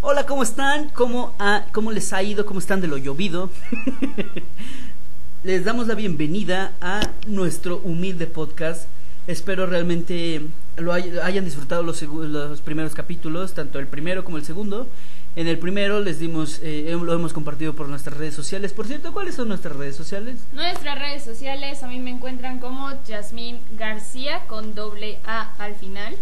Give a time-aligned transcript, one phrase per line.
[0.00, 0.88] Hola, ¿cómo están?
[0.90, 1.34] ¿Cómo,
[1.72, 2.46] ¿Cómo les ha ido?
[2.46, 3.50] ¿Cómo están de lo llovido?
[5.44, 8.86] les damos la bienvenida a nuestro humilde podcast.
[9.26, 10.40] Espero realmente
[10.76, 14.86] lo hay- hayan disfrutado los primeros capítulos, tanto el primero como el segundo.
[15.38, 18.72] En el primero les dimos, eh, lo hemos compartido por nuestras redes sociales.
[18.72, 20.34] Por cierto, ¿cuáles son nuestras redes sociales?
[20.52, 26.16] Nuestras redes sociales, a mí me encuentran como Yasmín García con doble A al final.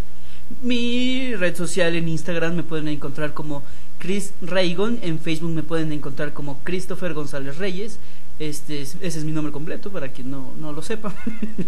[0.60, 3.62] Mi red social en Instagram me pueden encontrar como
[3.98, 7.98] Chris Raygon, en Facebook me pueden encontrar como Christopher González Reyes.
[8.38, 11.14] Este es- ese es mi nombre completo para quien no, no lo sepa.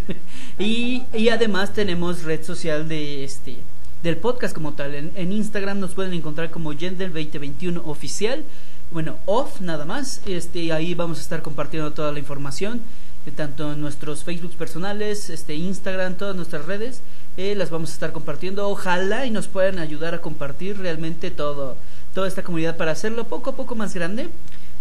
[0.58, 3.56] y, y además tenemos red social de este
[4.02, 4.94] del podcast como tal.
[4.94, 8.44] En, en Instagram nos pueden encontrar como Yendel2021 oficial.
[8.90, 10.22] Bueno, off nada más.
[10.26, 12.82] Este ahí vamos a estar compartiendo toda la información
[13.28, 17.02] eh, tanto en nuestros Facebook personales, este Instagram, todas nuestras redes,
[17.36, 18.68] eh, las vamos a estar compartiendo.
[18.68, 21.76] Ojalá y nos puedan ayudar a compartir realmente todo,
[22.14, 24.28] toda esta comunidad para hacerlo poco a poco más grande.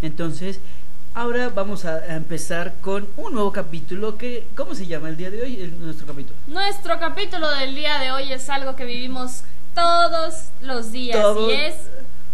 [0.01, 0.59] Entonces,
[1.17, 5.41] ahora vamos a, empezar con un nuevo capítulo que, ¿cómo se llama el día de
[5.41, 5.59] hoy?
[5.59, 6.35] El- nuestro capítulo.
[6.45, 9.41] Nuestro capítulo del día de hoy es algo que vivimos
[9.73, 11.75] todos los días Todo- y es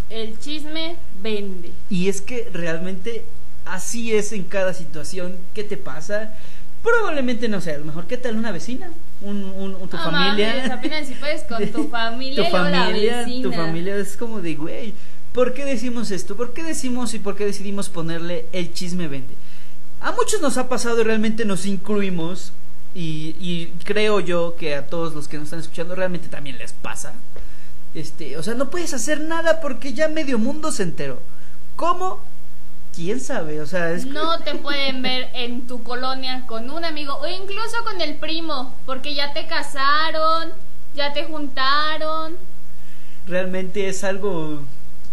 [0.10, 1.72] el chisme vende.
[1.90, 3.24] Y es que realmente
[3.66, 5.38] así es en cada situación.
[5.54, 6.34] ¿Qué te pasa?
[6.84, 8.90] Probablemente, no sé, a lo mejor, ¿qué tal una vecina?
[9.22, 10.56] Un, un- un- tu No familia.
[10.56, 13.50] mames, apenas si puedes con tu familia tu la vecina.
[13.50, 14.94] tu familia es como de, güey,
[15.34, 16.36] ¿por qué decimos esto?
[16.36, 19.34] ¿Por qué decimos y por qué decidimos ponerle el chisme vende?
[20.02, 22.52] A muchos nos ha pasado y realmente nos incluimos
[22.96, 26.74] y, y creo yo que a todos los que nos están escuchando realmente también les
[26.74, 27.14] pasa.
[27.94, 31.20] Este, o sea, no puedes hacer nada porque ya medio mundo se enteró.
[31.76, 32.20] ¿Cómo?
[32.96, 33.62] ¿Quién sabe?
[33.62, 37.84] O sea, es No te pueden ver en tu colonia con un amigo o incluso
[37.84, 40.52] con el primo, porque ya te casaron,
[40.96, 42.36] ya te juntaron.
[43.26, 44.62] realmente es algo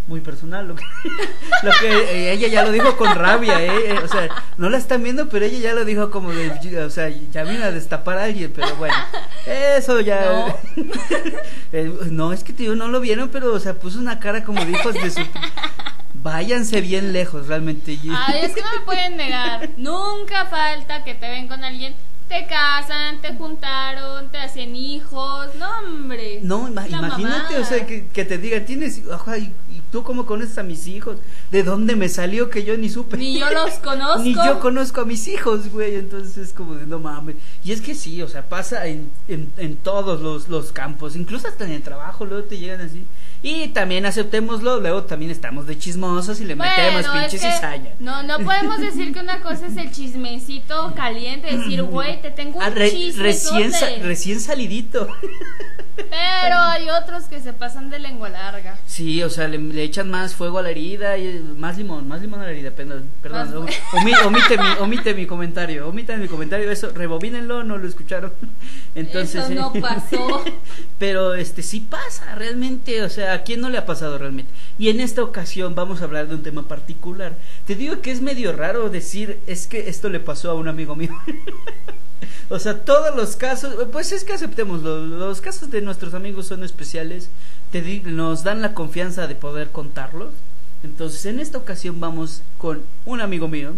[0.07, 0.83] muy personal lo que,
[1.63, 4.77] lo que eh, ella ya lo dijo con rabia eh, eh, o sea no la
[4.77, 6.51] están viendo pero ella ya lo dijo como de
[6.83, 8.95] o sea ya vino a destapar a alguien pero bueno
[9.45, 10.55] eso ya
[11.73, 14.63] Eh, no es que tío no lo vieron pero o sea puso una cara como
[14.65, 15.21] de hijos de su
[16.15, 19.69] váyanse bien lejos realmente Ay, es que no me pueden negar.
[19.77, 21.95] Nunca falta que te ven con alguien,
[22.27, 25.47] te casan, te juntaron, te hacen hijos.
[25.55, 26.39] No, hombre.
[26.43, 27.59] No, imagínate, mamada.
[27.59, 29.51] o sea, que, que te digan, tienes, y
[29.91, 31.17] tú cómo conoces a mis hijos?
[31.51, 33.17] ¿De dónde me salió que yo ni supe?
[33.17, 34.21] Ni yo los conozco.
[34.23, 37.35] Ni yo conozco a mis hijos, güey, entonces es como de no mames.
[37.63, 41.47] Y es que sí, o sea, pasa en, en, en todos los, los campos, incluso
[41.47, 43.03] hasta en el trabajo, luego te llegan así.
[43.43, 47.51] Y también aceptémoslo, luego también estamos de chismosos y le metemos Bueno, pinche es que
[47.51, 47.89] cizaña.
[47.99, 52.57] No, no podemos decir que una cosa es el chismecito caliente, decir, güey, te tengo
[52.57, 53.23] un Ah, re- chisme.
[53.23, 55.07] recién, sa- recién salidito.
[55.95, 58.77] Pero hay otros que se pasan de lengua larga.
[58.87, 62.21] Sí, o sea, le, le echan más fuego a la herida y más limón, más
[62.21, 63.53] limón a la herida, perdón, perdón,
[63.93, 68.31] omi- omite, mi, omite mi comentario, omite mi comentario, eso, rebobínenlo, no lo escucharon.
[68.95, 70.43] Entonces, Eso no eh, pasó.
[70.99, 74.51] Pero este sí pasa realmente, o sea, ¿a quién no le ha pasado realmente?
[74.77, 77.35] Y en esta ocasión vamos a hablar de un tema particular.
[77.65, 80.95] Te digo que es medio raro decir, es que esto le pasó a un amigo
[80.95, 81.11] mío.
[82.49, 86.63] o sea, todos los casos, pues es que aceptémoslo, los casos de nuestros amigos son
[86.63, 87.29] especiales,
[88.05, 90.29] nos dan la confianza de poder contarlos.
[90.83, 93.73] Entonces, en esta ocasión vamos con un amigo mío.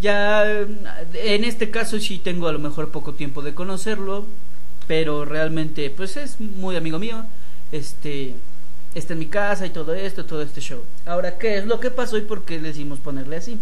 [0.00, 4.26] Ya en este caso sí tengo a lo mejor poco tiempo de conocerlo,
[4.86, 7.24] pero realmente pues es muy amigo mío.
[7.72, 8.34] Este
[8.94, 10.82] está en mi casa y todo esto, todo este show.
[11.06, 13.58] Ahora, ¿qué es lo que pasó y por qué decimos ponerle así?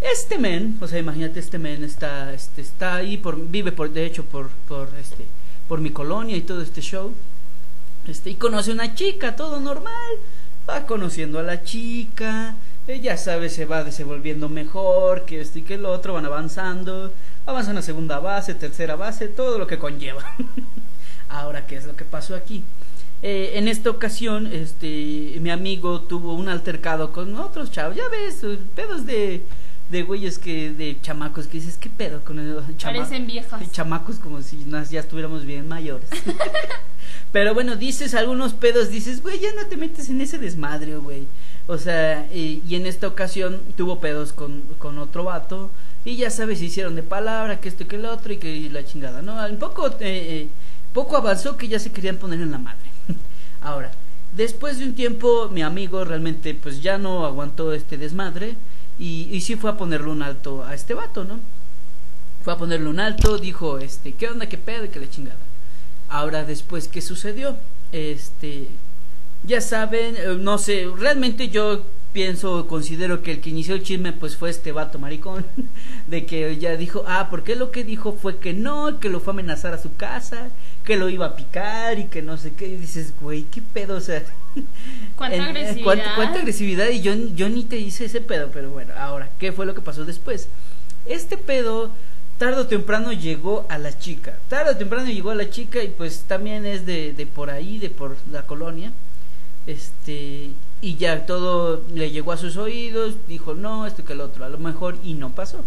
[0.00, 4.06] Este men, o sea, imagínate este men está este está ahí por vive por de
[4.06, 5.26] hecho por por este
[5.70, 7.12] por mi colonia y todo este show.
[8.08, 10.10] Este y conoce una chica, todo normal.
[10.68, 12.56] Va conociendo a la chica,
[12.88, 17.12] ella sabe se va desenvolviendo mejor, que esto y que el otro, van avanzando,
[17.46, 20.24] avanzan a segunda base, tercera base, todo lo que conlleva.
[21.28, 22.64] Ahora, ¿qué es lo que pasó aquí?
[23.22, 28.44] Eh, en esta ocasión, este, mi amigo tuvo un altercado con otros chavos, ya ves,
[28.74, 29.42] pedos de,
[29.90, 33.72] de güeyes que, de chamacos que dices, ¿qué pedo con el chama- Parecen viejas.
[33.72, 36.08] chamacos como si nos, ya estuviéramos bien mayores.
[37.32, 41.26] Pero bueno, dices algunos pedos, dices, güey, ya no te metes en ese desmadre, güey.
[41.68, 45.70] O sea, y, y en esta ocasión tuvo pedos con, con otro vato.
[46.04, 48.68] Y ya sabes, se hicieron de palabra, que esto y que el otro, y que
[48.70, 49.44] la chingada, ¿no?
[49.46, 50.48] Un poco, eh, eh,
[50.92, 52.88] poco avanzó que ya se querían poner en la madre.
[53.62, 53.92] Ahora,
[54.34, 58.56] después de un tiempo, mi amigo realmente, pues ya no aguantó este desmadre.
[59.00, 61.40] Y, y sí fue a ponerle un alto a este vato, ¿no?
[62.44, 65.38] Fue a ponerle un alto, dijo, este, ¿qué onda, qué pedo y qué le chingada?
[66.08, 67.56] Ahora después, ¿qué sucedió?
[67.92, 68.68] Este,
[69.42, 74.12] ya saben, eh, no sé, realmente yo pienso, considero que el que inició el chisme
[74.12, 75.46] pues fue este vato maricón,
[76.06, 79.32] de que ya dijo, ah, porque lo que dijo fue que no, que lo fue
[79.32, 80.48] a amenazar a su casa,
[80.84, 83.96] que lo iba a picar y que no sé qué, y dices, güey, qué pedo,
[83.96, 84.22] o sea,
[85.16, 85.84] ¿Cuánta en- eh, agresividad?
[85.84, 89.52] ¿cuánta, cuánta agresividad y yo, yo ni te hice ese pedo, pero bueno, ahora, ¿qué
[89.52, 90.48] fue lo que pasó después?
[91.06, 91.90] Este pedo
[92.38, 95.88] tarde o temprano llegó a la chica, tarde o temprano llegó a la chica y
[95.88, 98.92] pues también es de, de por ahí, de por la colonia,
[99.66, 100.50] este,
[100.82, 104.48] y ya todo le llegó a sus oídos, dijo no, esto que el otro, a
[104.48, 105.64] lo mejor y no pasó.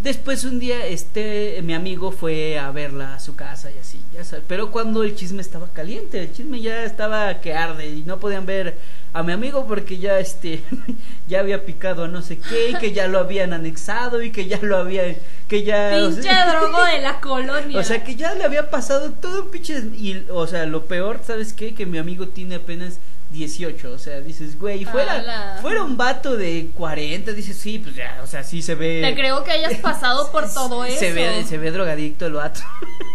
[0.00, 4.24] Después un día este mi amigo fue a verla a su casa y así, ya
[4.24, 8.18] sabes, pero cuando el chisme estaba caliente, el chisme ya estaba que arde y no
[8.18, 8.78] podían ver
[9.12, 10.62] a mi amigo porque ya este
[11.28, 14.46] ya había picado a no sé qué, y que ya lo habían anexado y que
[14.46, 15.02] ya lo había
[15.48, 17.78] que ya o Pinche sea- drogo de la colonia.
[17.78, 21.20] o sea que ya le había pasado todo un pinche y o sea, lo peor,
[21.26, 21.74] ¿sabes qué?
[21.74, 22.98] Que mi amigo tiene apenas
[23.30, 25.58] 18, o sea, dices, güey, fuera Ala.
[25.62, 29.14] fuera un vato de 40, dices, sí, pues ya, o sea, sí se ve Te
[29.14, 30.98] creo que hayas pasado por todo eso.
[30.98, 32.60] se ve se ve drogadicto el vato.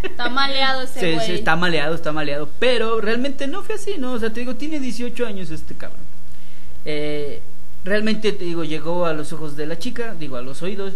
[0.04, 1.26] Está maleado ese Se- güey.
[1.26, 2.50] se está maleado, está maleado.
[2.60, 4.14] Pero realmente no fue así, ¿no?
[4.14, 6.00] O sea, te digo, tiene 18 años este cabrón.
[6.86, 7.42] Eh,
[7.86, 10.94] realmente, te digo, llegó a los ojos de la chica, digo, a los oídos.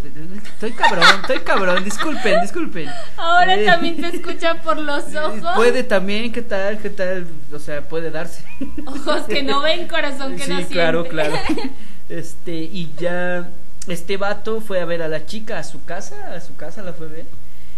[0.53, 2.89] Estoy cabrón, estoy cabrón, disculpen, disculpen.
[3.15, 5.41] Ahora Eh, también te escucha por los ojos.
[5.55, 6.79] Puede también, ¿qué tal?
[6.79, 7.27] ¿Qué tal?
[7.53, 8.43] O sea, puede darse.
[8.85, 10.73] Ojos que no ven, corazón que sí, no siente.
[10.73, 11.35] claro, claro.
[12.09, 13.47] Este, y ya
[13.87, 16.93] este vato fue a ver a la chica a su casa, a su casa la
[16.93, 17.25] fue a ver.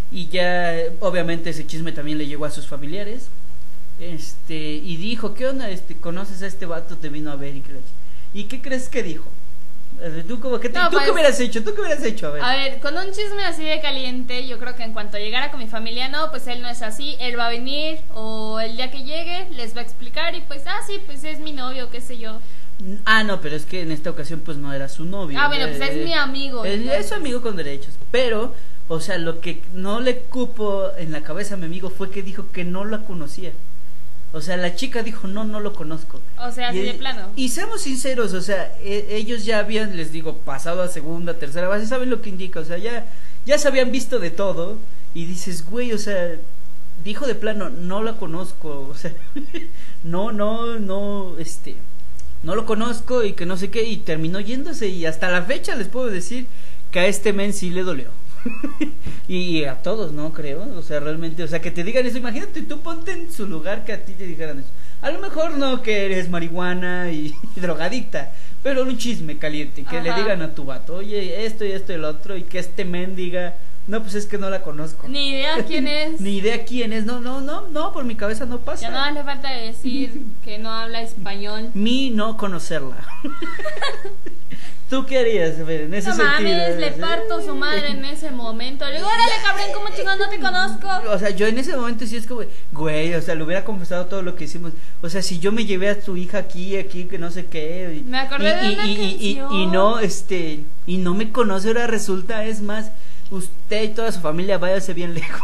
[0.09, 3.27] Y ya, obviamente, ese chisme también le llegó a sus familiares.
[3.99, 5.69] Este, y dijo, ¿qué onda?
[5.69, 6.95] Este, ¿conoces a este vato?
[6.97, 7.83] Te vino a ver y que la ch-
[8.33, 9.29] ¿Y qué crees que dijo?
[10.27, 11.63] ¿Tú, como que te- No, ¿tú pues- qué hubieras hecho?
[11.63, 12.27] ¿Tú qué hubieras hecho?
[12.27, 12.41] A ver.
[12.43, 15.59] A ver, con un chisme así de caliente, yo creo que en cuanto llegara con
[15.59, 18.89] mi familia, no, pues él no es así, él va a venir o el día
[18.89, 22.01] que llegue les va a explicar y pues, ah, sí, pues es mi novio, qué
[22.01, 22.39] sé yo.
[23.05, 25.37] Ah, no, pero es que en esta ocasión pues no era su novio.
[25.39, 26.65] Ah, bueno, pues es Eh, mi amigo.
[26.65, 27.93] Es, es su amigo con derechos.
[28.09, 28.55] Pero,
[28.87, 32.23] o sea, lo que no le cupo en la cabeza a mi amigo fue que
[32.23, 33.51] dijo que no la conocía.
[34.33, 36.21] O sea, la chica dijo, no, no lo conozco.
[36.39, 37.29] O sea, así y, de plano.
[37.35, 41.67] Y seamos sinceros, o sea, e- ellos ya habían, les digo, pasado a segunda, tercera
[41.67, 43.05] base, saben lo que indica, o sea, ya,
[43.45, 44.77] ya se habían visto de todo.
[45.13, 46.37] Y dices, güey, o sea,
[47.03, 49.13] dijo de plano, no la conozco, o sea,
[50.03, 51.75] no, no, no, este,
[52.43, 55.75] no lo conozco y que no sé qué, y terminó yéndose y hasta la fecha
[55.75, 56.47] les puedo decir
[56.91, 58.09] que a este men sí le dolió.
[59.27, 60.33] y a todos, ¿no?
[60.33, 63.47] Creo, o sea, realmente, o sea, que te digan eso, imagínate, tú ponte en su
[63.47, 64.69] lugar que a ti te dijeran eso.
[65.01, 68.31] A lo mejor no que eres marihuana y, drogadicta,
[68.63, 70.19] pero un chisme caliente, que le Ajá.
[70.19, 73.15] digan a tu vato, oye, esto y esto y el otro, y que este men
[73.15, 73.55] diga,
[73.87, 75.07] no, pues es que no la conozco.
[75.07, 76.21] Ni idea quién es.
[76.21, 78.83] Ni idea quién es, no, no, no, no, por mi cabeza no pasa.
[78.83, 81.71] Ya nada le falta decir que no habla español.
[81.73, 83.05] Mi no conocerla.
[84.91, 86.27] ¿Tú qué harías, en ese No sentido?
[86.33, 88.85] mames, le parto su madre en ese momento.
[88.85, 91.09] Le digo, órale, cabrón, ¿cómo chingón no te conozco?
[91.11, 92.41] O sea, yo en ese momento sí es como,
[92.73, 94.73] güey, o sea, le hubiera confesado todo lo que hicimos.
[95.01, 98.01] O sea, si yo me llevé a tu hija aquí, aquí, que no sé qué.
[98.01, 99.71] y- Me acordé y, de y- una y- y- canción.
[99.71, 102.91] no, este, y no me conoce, ahora resulta, es más,
[103.29, 105.41] usted y toda su familia váyase bien lejos.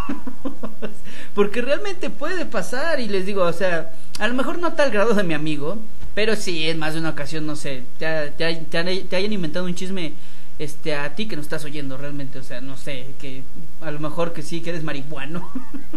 [1.33, 4.91] Porque realmente puede pasar, y les digo, o sea, a lo mejor no a tal
[4.91, 5.77] grado de mi amigo,
[6.17, 9.33] pero sí, en más de una ocasión, no sé, te, te, te han- te hayan
[9.33, 10.13] inventado un chisme
[10.57, 13.43] este a ti que no estás oyendo realmente, o sea, no sé, que
[13.81, 15.47] a lo mejor que sí, que eres marihuano.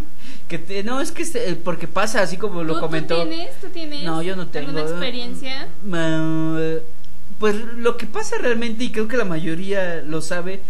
[0.49, 3.23] que te, no, es que se- porque pasa así como lo ¿Tú, comentó.
[3.23, 3.61] ¿Tú tienes?
[3.63, 4.03] ¿Tú tienes?
[4.03, 4.69] No, yo no tengo.
[4.69, 5.69] ¿Alguna experiencia?
[5.87, 6.57] Mm,
[7.39, 10.61] Pues lo que pasa realmente, y creo que la mayoría lo sabe,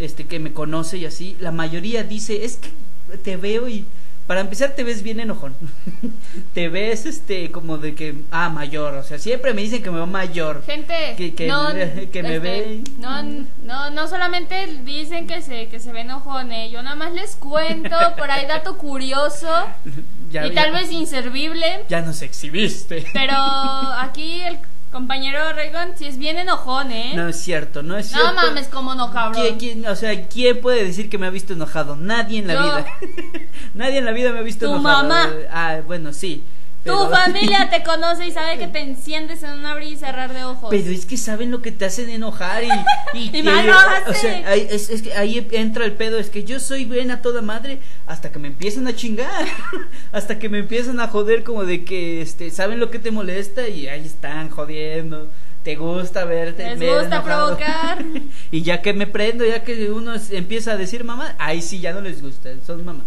[0.00, 2.70] este que me conoce y así, la mayoría dice, es que
[3.18, 3.84] te veo y
[4.28, 5.56] para empezar te ves bien enojón.
[6.54, 9.96] te ves este como de que, ah, mayor, o sea, siempre me dicen que me
[9.96, 10.62] veo mayor.
[10.64, 12.84] Gente, Que- que no, me- que me este, ve.
[12.98, 13.22] No,
[13.64, 17.96] no, no solamente dicen que se, que se ven ojones, yo nada más les cuento
[18.16, 19.48] por ahí dato curioso
[20.30, 23.06] Ya- y ya- tal vez inservible, Ya nos exhibiste.
[23.14, 23.32] pero
[23.98, 24.58] aquí el
[24.90, 27.12] compañero Reagan sí es bien enojón, ¿eh?
[27.14, 28.34] No es cierto, no es No cierto.
[28.34, 29.40] mames, como no, cabrón.
[29.42, 31.96] ¿Quién, quién- o sea, ¿quién puede decir que me ha visto enojado?
[31.96, 32.62] Nadie en la Yo.
[32.62, 32.86] vida.
[33.74, 35.02] Nadie en la vida me ha visto Tu enojado.
[35.08, 35.30] mamá.
[35.50, 36.42] Ah, bueno, sí.
[36.84, 40.44] Tu familia te conoce y sabe que te enciendes en un abrir y cerrar de
[40.44, 40.70] ojos.
[40.70, 42.68] Pero es que saben lo que te hacen enojar y...
[43.14, 46.44] Y, Y lo O sea, ahí, es, es que ahí entra el pedo, es que
[46.44, 49.46] yo soy buena a toda madre hasta que me empiezan a chingar.
[50.12, 53.68] hasta que me empiezan a joder como de que este saben lo que te molesta
[53.68, 55.28] y ahí están jodiendo.
[55.62, 56.64] te gusta verte.
[56.64, 58.04] Les me gusta provocar.
[58.50, 61.92] y ya que me prendo, ya que uno empieza a decir mamá, ahí sí ya
[61.92, 63.04] no les gusta, son mamá.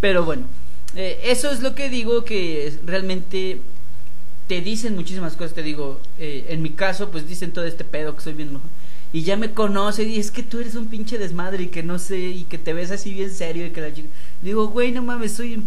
[0.00, 0.46] Pero bueno,
[0.96, 3.60] eh, eso es lo que digo que realmente
[4.48, 8.14] te dicen muchísimas cosas, te digo, eh, en mi caso pues dicen todo este pedo
[8.14, 8.68] que soy bien mejor.
[9.12, 11.98] Y ya me conocen y es que tú eres un pinche desmadre y que no
[11.98, 14.08] sé, y que te ves así bien serio y que la chica...
[14.42, 15.62] Digo, güey, no mames, soy,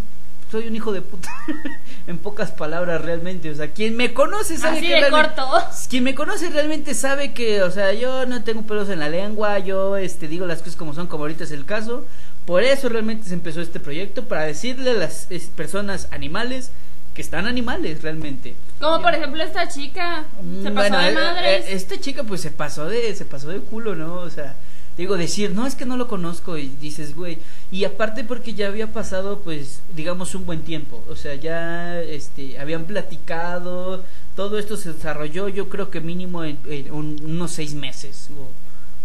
[0.51, 1.29] soy un hijo de puta.
[2.07, 5.47] en pocas palabras realmente, o sea, quien me conoce sabe Así que de corto.
[5.89, 9.59] quien me conoce realmente sabe que, o sea, yo no tengo pelos en la lengua,
[9.59, 12.05] yo este digo las cosas como son, como ahorita es el caso.
[12.47, 16.71] Por eso realmente se empezó este proyecto para decirle a las personas animales
[17.13, 18.55] que están animales realmente.
[18.79, 20.25] Como por ejemplo esta chica.
[20.63, 21.65] Se Mm, pasó bueno, de eh, madres.
[21.65, 24.15] eh, esta chica pues se pasó de se pasó de culo, ¿no?
[24.15, 24.55] O sea,
[24.97, 27.37] digo decir, no es que no lo conozco y dices, güey,
[27.71, 32.57] y aparte porque ya había pasado pues digamos un buen tiempo, o sea, ya este
[32.59, 34.03] habían platicado,
[34.35, 38.47] todo esto se desarrolló yo creo que mínimo en, en un- unos seis meses o,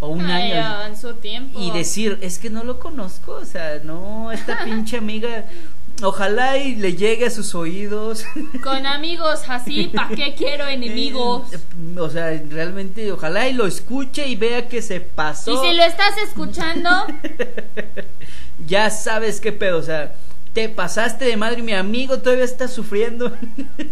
[0.02, 0.82] o un Ay, año.
[0.86, 1.60] en su tiempo.
[1.60, 5.44] Y decir, es que no lo conozco, o sea, no, esta pinche amiga,
[6.02, 8.24] ojalá y le llegue a sus oídos.
[8.64, 11.52] Con amigos así, ¿pa' qué quiero enemigos?
[11.52, 11.58] Eh,
[12.00, 15.52] O sea, realmente, ojalá y lo escuche y vea que se pasó.
[15.52, 16.90] Y si lo estás escuchando,
[18.66, 20.14] Ya sabes qué pedo, o sea,
[20.52, 23.32] te pasaste de madre mi amigo todavía está sufriendo.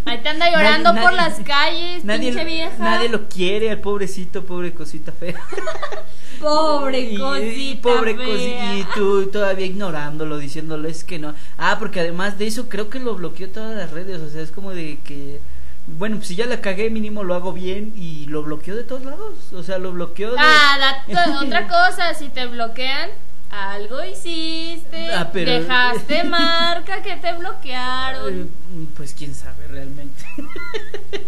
[0.05, 2.77] ahí te anda llorando Nadie- por nadie- las calles, nadie, pinche vieja.
[2.79, 5.35] nadie lo quiere, al pobrecito, pobre cosita fea.
[6.41, 7.83] Pobre y cosita.
[7.83, 8.27] pobre fea.
[8.27, 11.35] cosita, y tú todavía ignorándolo, diciéndole es que no.
[11.59, 14.51] Ah, porque además de eso creo que lo bloqueó todas las redes, o sea, es
[14.51, 15.39] como de que
[15.87, 19.03] bueno, pues si ya la cagué, mínimo lo hago bien y lo bloqueó de todos
[19.05, 21.05] lados, o sea, lo bloqueó de Ah,
[21.43, 23.11] otra cosa, si te bloquean,
[23.51, 28.51] algo hiciste, Ah, pero- dejaste marca que te Eh, bloquearon.
[28.97, 30.23] pues quién sabe realmente.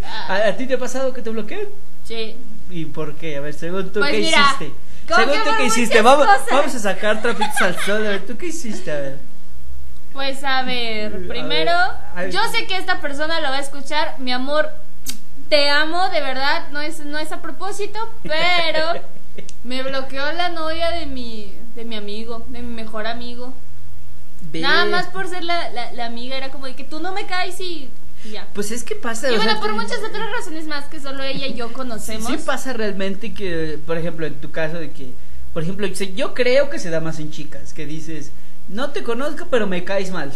[0.05, 1.69] Ah, ¿A, a ti te ha pasado que te bloqueen?
[2.05, 2.37] sí.
[2.71, 3.37] ¿Y por qué?
[3.37, 4.73] A ver, según tú, Pues ¿qué mira, hiciste?
[5.07, 6.01] Según que tú, ¿qué hiciste?
[6.01, 8.07] Vamos, vamos a sacar trapitos al sol.
[8.07, 8.91] A ver, ¿tú qué hiciste?
[8.91, 9.19] A ver.
[10.15, 12.31] Pues a A ver, primero, a ver.
[12.31, 14.71] yo sé que esta persona lo va a escuchar, mi amor,
[15.51, 19.03] te amo, de verdad, no es, no es a propósito, pero
[19.65, 23.53] me bloqueó la novia de mi, de mi amigo, de mi mejor amigo.
[24.53, 24.61] Ve.
[24.61, 27.27] Nada más por ser la, la, la amiga, era como de que tú no me
[27.27, 27.89] caes y,
[28.25, 28.49] y ya.
[28.55, 29.31] Pues es que pasa.
[29.31, 32.27] Y bueno, sea, por muchas otras razones más que solo ella y yo Sí, conocemos.
[32.31, 35.13] sí pasa realmente que, por ejemplo, en tu caso de que,
[35.53, 38.33] por ejemplo, yo creo que se da más en chicas, que dices,
[38.69, 40.33] no te conozco, pero me caes mal.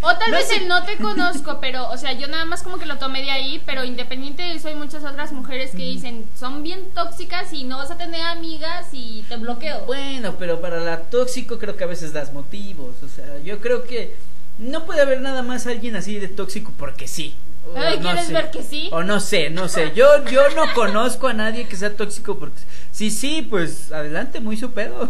[0.00, 0.56] O tal No vez sé.
[0.56, 3.30] el no te conozco, pero, o sea, yo nada más como que lo tomé de
[3.30, 7.64] ahí, pero independiente de eso hay muchas otras mujeres que dicen, son bien tóxicas y
[7.64, 9.84] no vas a tener amigas y te bloqueo.
[9.86, 12.96] Bueno, pero para la tóxico creo que a veces das motivos.
[13.04, 14.16] O sea, yo creo que
[14.58, 17.34] no puede haber nada más alguien así de tóxico porque sí.
[17.74, 18.32] Ay, no ¿quieres sé.
[18.32, 18.88] ver que sí?
[18.92, 19.92] O no sé, no sé.
[19.94, 22.60] Yo, yo no conozco a nadie que sea tóxico porque
[22.92, 25.08] sí, sí, pues adelante, muy su pedo.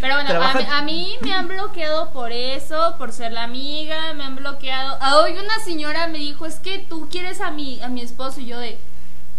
[0.00, 4.24] Pero bueno, a a mí me han bloqueado por eso, por ser la amiga, me
[4.24, 4.96] han bloqueado.
[5.00, 8.40] Ah, Hoy una señora me dijo, es que tú quieres a mi, a mi esposo
[8.40, 8.78] y yo de...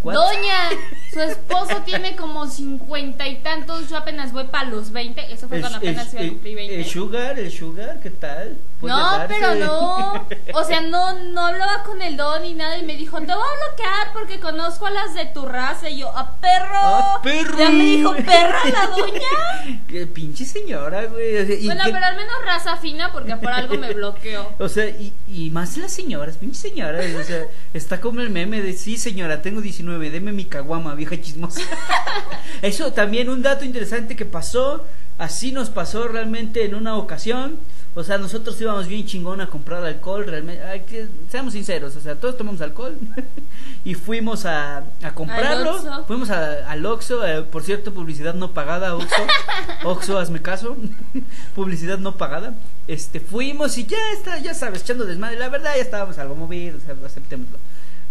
[0.04, 0.16] What?
[0.16, 0.70] Doña,
[1.14, 5.62] su esposo tiene como cincuenta y tantos, yo apenas voy para los 20, eso fue
[5.62, 6.76] cuando apenas iba a cumplir 20.
[6.76, 8.58] el sugar, el sugar, ¿qué tal?
[8.88, 10.26] No, pero no.
[10.56, 12.78] O sea, no, no hablaba con el don ni nada.
[12.78, 15.90] Y me dijo, te voy a bloquear porque conozco a las de tu raza.
[15.90, 16.74] Y yo, ¡a perro!
[16.76, 17.58] ¡Ah, perro!
[17.58, 19.78] Ya me dijo, perra la doña.
[19.88, 21.38] Qué pinche señora, güey.
[21.42, 24.52] o sea, y Bueno, qué- pero al menos raza fina porque por algo me bloqueó.
[24.60, 28.62] O sea, y, y más las señoras, pinche señoras, o sea, está como el meme
[28.62, 31.62] de, sí señora, tengo 19, deme mi caguama, vieja chismosa.
[32.62, 34.86] Eso también un dato interesante que pasó,
[35.18, 37.58] así nos pasó realmente en una ocasión,
[37.96, 42.02] o sea, nosotros íbamos bien chingón a comprar alcohol, realmente, hay que, seamos sinceros, o
[42.02, 42.98] sea, todos tomamos alcohol
[43.86, 48.96] y fuimos a, a comprarlo, fuimos a- al Oxxo, eh, por cierto, publicidad no pagada,
[48.96, 49.24] Oxxo,
[49.84, 50.76] Oxxo, hazme caso,
[51.56, 52.56] publicidad no pagada,
[52.88, 56.82] este, fuimos y ya está, ya sabes, echando desmadre, la verdad ya estábamos algo movidos,
[56.82, 57.58] o sea, aceptémoslo,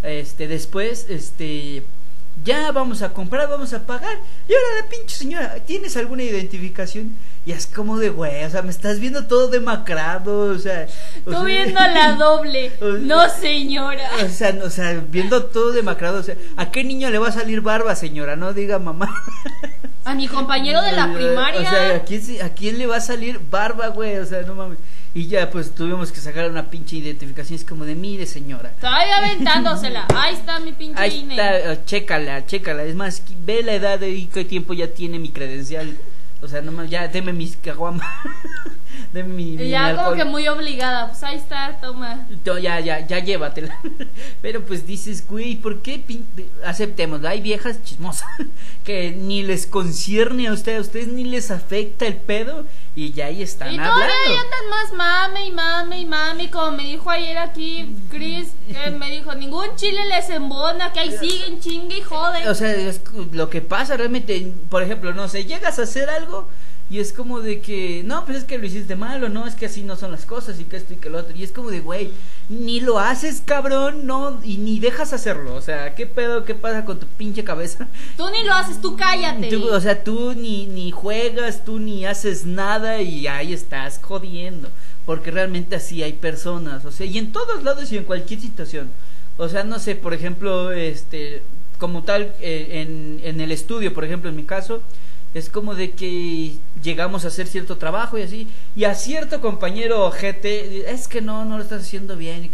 [0.03, 1.85] este, después, este,
[2.45, 4.17] ya vamos a comprar, vamos a pagar,
[4.49, 7.15] y ahora la pinche señora, ¿tienes alguna identificación?
[7.47, 10.87] Y es como de, güey, o sea, me estás viendo todo demacrado, o sea...
[11.25, 12.73] o Tú sea- viendo la doble.
[12.81, 14.09] O No, señora.
[14.25, 17.29] o sea, no, o sea, viendo todo demacrado, o sea, ¿a qué niño le va
[17.29, 18.37] a salir barba, señora?
[18.37, 19.09] No diga mamá.
[20.05, 21.69] A mi compañero de la O primaria.
[21.69, 24.19] sea, ¿a quién, ¿a quién le va a salir barba, güey?
[24.19, 24.79] O sea, no mames.
[25.15, 27.57] Y ya, pues tuvimos que sacar una pinche identificación.
[27.59, 28.73] Es como de, mire, señora.
[28.81, 30.07] Todavía aventándosela.
[30.17, 31.35] Ahí está mi pinche Ahí INE.
[31.35, 32.85] está, eh, chécala, chécala.
[32.85, 35.99] Es más, ve la edad y qué tiempo ya tiene mi credencial.
[36.41, 38.07] O sea, no mames, ya deme mis caguamas.
[39.13, 40.17] de mi, mi ya como alcohol.
[40.17, 42.27] que muy obligada, pues ahí está, toma.
[42.45, 43.79] No, ya, ya, ya llévatela.
[44.43, 46.25] Pero pues dices, güey, ¿por qué pin-
[46.65, 47.23] aceptemos?
[47.25, 48.29] Hay viejas chismosas
[48.85, 53.27] que ni les concierne a ustedes, a ustedes ni les afecta el pedo y ya
[53.27, 54.05] ahí están Y hablando.
[54.05, 59.11] andan más mame y mame y mame, como me dijo ayer aquí Chris, que me
[59.11, 62.47] dijo, ningún chile les embona, que ahí siguen chingue y joden.
[62.49, 63.01] O sea, es
[63.33, 66.49] lo que pasa realmente, por ejemplo, no sé, llegas a hacer algo
[66.93, 69.55] y es como de que, no, pues es que lo hiciste mal o no, es
[69.55, 71.35] que así no son las cosas y que esto y que lo otro.
[71.35, 72.11] Y es como de, güey,
[72.51, 75.55] ni lo haces, cabrón, no, y ni dejas hacerlo.
[75.55, 77.89] O sea, ¿qué pedo, qué pasa con tu pinche cabeza?
[78.19, 79.49] Tú ni lo haces, tú cállate.
[79.49, 84.69] Tú, o sea, tú ni, ni juegas, tú ni haces nada y ahí estás jodiendo.
[85.07, 88.91] Porque realmente así hay personas, o sea, y en todos lados y en cualquier situación.
[89.39, 91.43] O sea, no sé, por ejemplo, este,
[91.79, 94.83] como tal, eh, en, en el estudio, por ejemplo, en mi caso,
[95.35, 100.05] es como de que llegamos a hacer cierto trabajo y así, y a cierto compañero
[100.05, 102.51] ojete, es que no, no lo estás haciendo bien.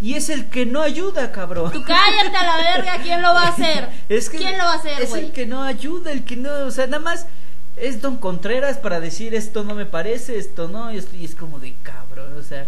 [0.00, 1.72] Y, es el que no ayuda, cabrón.
[1.72, 3.88] Tú cállate a la verga, ¿quién lo va a hacer?
[4.08, 6.50] Es que ¿Quién lo va a hacer, Es el que no ayuda, el que no,
[6.66, 7.26] o sea, nada más
[7.76, 11.34] es Don Contreras para decir esto no me parece, esto no, y es, y es
[11.34, 12.66] como de cabrón, o sea,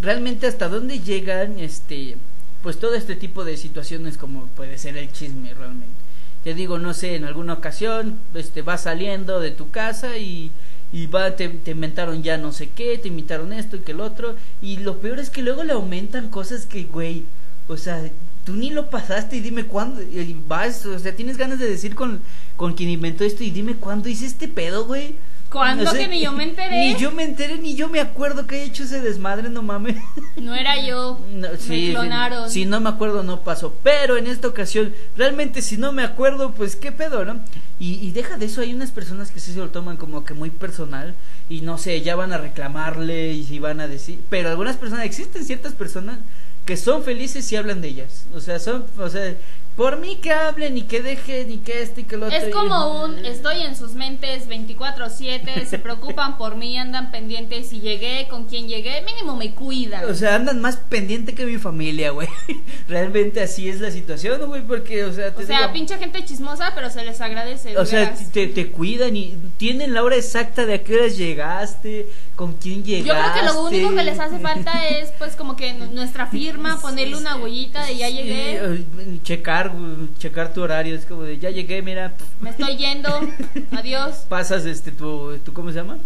[0.00, 2.16] realmente hasta dónde llegan, este,
[2.62, 5.99] pues todo este tipo de situaciones como puede ser el chisme realmente.
[6.44, 10.50] Te digo, no sé, en alguna ocasión, este, vas saliendo de tu casa y
[10.92, 14.00] y va, te, te inventaron ya no sé qué, te invitaron esto y que el
[14.00, 17.24] otro, y lo peor es que luego le aumentan cosas que, güey,
[17.68, 18.02] o sea,
[18.44, 21.94] tú ni lo pasaste y dime cuándo, y vas, o sea, tienes ganas de decir
[21.94, 22.20] con,
[22.56, 25.14] con quien inventó esto y dime cuándo hice este pedo, güey.
[25.50, 26.78] ¿Cuándo que ni yo me enteré?
[26.78, 29.96] Ni yo me enteré, ni yo me acuerdo que he hecho ese desmadre, no mames.
[30.36, 31.18] No era yo.
[31.34, 32.50] No, sí, me clonaron.
[32.50, 33.74] Si no me acuerdo, no pasó.
[33.82, 37.40] Pero en esta ocasión, realmente, si no me acuerdo, pues qué pedo, ¿no?
[37.78, 40.34] Y, y deja de eso, hay unas personas que sí se lo toman como que
[40.34, 41.14] muy personal.
[41.48, 44.20] Y no sé, ya van a reclamarle y si van a decir.
[44.30, 46.18] Pero algunas personas, existen ciertas personas
[46.64, 48.26] que son felices y hablan de ellas.
[48.34, 49.34] O sea, son, o sea,
[49.80, 52.36] por mí que hablen y que dejen y que este y que lo otro.
[52.36, 57.80] Es como un estoy en sus mentes 24/7, se preocupan por mí, andan pendientes si
[57.80, 60.04] llegué, con quién llegué, mínimo me cuidan.
[60.04, 62.28] O sea, andan más pendiente que mi familia, güey.
[62.88, 66.22] Realmente así es la situación, güey, porque, o sea, te O sea, digo- pinche gente
[66.26, 67.78] chismosa, pero se les agradece.
[67.78, 72.06] O sea, te, te cuidan y tienen la hora exacta de a qué horas llegaste,
[72.36, 73.08] con quién llegaste.
[73.08, 76.78] Yo creo que lo único que les hace falta es, pues, como que nuestra firma,
[76.82, 78.84] ponerle una huellita de ya llegué,
[79.22, 79.69] checar,
[80.18, 83.08] checar tu horario, es como de ya llegué, mira, me estoy yendo,
[83.72, 84.24] adiós.
[84.28, 85.98] pasas este tu, tu ¿cómo se llama?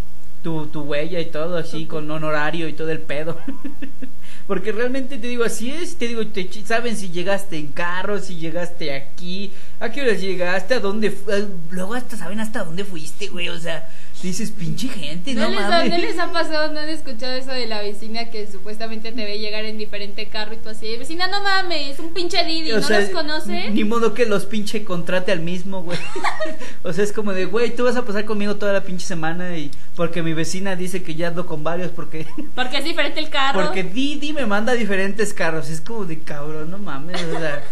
[0.43, 3.39] Tu, tu huella y todo así con honorario y todo el pedo.
[4.47, 8.37] Porque realmente te digo, así es, te digo, te, saben si llegaste en carro, si
[8.37, 9.51] llegaste aquí,
[9.81, 13.59] a qué horas llegaste, a dónde, eh, luego hasta saben hasta dónde fuiste, güey, o
[13.59, 13.89] sea,
[14.29, 15.91] dices, pinche gente, no, ¿No, les ha, mames.
[15.91, 19.39] ¿No les ha pasado, no han escuchado eso de la vecina que supuestamente te ve
[19.39, 22.77] llegar en diferente carro y tú así, vecina, no mames, es un pinche Didi, O
[22.77, 23.71] ¿no sea, los conoce?
[23.71, 25.99] Ni modo que los pinche contrate al mismo, güey.
[26.83, 29.57] o sea, es como de, güey, tú vas a pasar conmigo toda la pinche semana
[29.57, 33.31] y porque mi vecina dice que ya ando con varios porque Porque es diferente el
[33.31, 33.63] carro.
[33.63, 35.71] porque Didi me manda diferentes carros.
[35.71, 37.63] Es como de cabrón, no mames, o sea,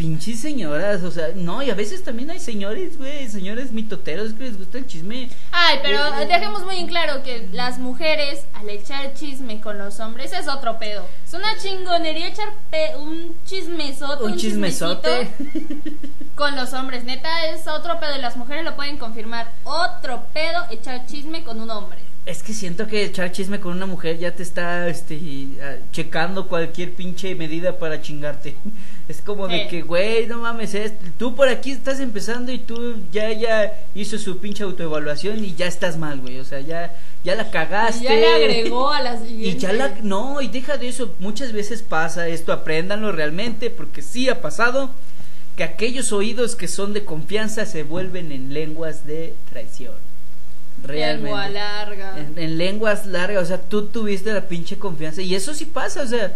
[0.00, 4.44] pinches señoras, o sea, no, y a veces también hay señores, güey, señores mitoteros que
[4.44, 5.28] les gusta el chisme.
[5.52, 10.00] Ay, pero Eh, dejemos muy en claro que las mujeres al echar chisme con los
[10.00, 11.06] hombres es otro pedo.
[11.26, 15.28] Es una chingonería echar pe- un chismesote, un, Un chismesote.
[16.34, 17.04] con los hombres.
[17.04, 19.52] Neta es otro pedo y las mujeres lo pueden confirmar.
[19.64, 21.98] Otro pedo echar chisme con un hombre.
[22.26, 25.18] Es que siento que echar chisme con una mujer ya te está este
[25.62, 28.54] ah, checando cualquier pinche medida para chingarte.
[29.08, 29.68] Es como de Eh.
[29.68, 34.18] que, güey, no mames, es- tú por aquí estás empezando y tú ya ya hizo
[34.18, 36.38] su pinche autoevaluación y ya estás mal, güey.
[36.38, 38.04] O sea, ya ya la cagaste.
[38.04, 39.48] Y ya le agregó a la siguiente.
[39.56, 44.02] Y ya la no, y deja de eso, muchas veces pasa esto, apréndanlo realmente porque
[44.02, 44.90] sí ha pasado
[45.56, 49.94] que aquellos oídos que son de confianza se vuelven en lenguas de traición.
[50.82, 51.24] Realmente.
[51.30, 52.18] Lengua larga.
[52.18, 55.22] En, en lenguas largas, o sea, tú tuviste la pinche confianza.
[55.22, 56.34] Y eso sí pasa, o sea,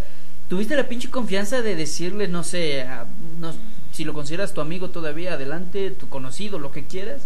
[0.48, 3.07] tuviste la pinche confianza de decirle, no sé, a-
[3.38, 3.54] no-
[3.92, 7.22] si lo consideras tu amigo todavía, adelante, tu conocido, lo que quieras.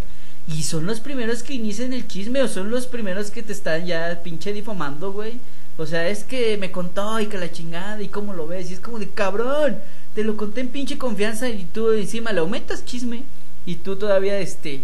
[0.47, 3.85] Y son los primeros que inician el chisme o son los primeros que te están
[3.87, 5.35] ya pinche difamando, güey.
[5.77, 8.71] O sea, es que me contó y que la chingada y cómo lo ves.
[8.71, 9.77] Y es como de cabrón,
[10.15, 13.23] te lo conté en pinche confianza y tú encima le aumentas chisme.
[13.67, 14.81] Y tú todavía, este,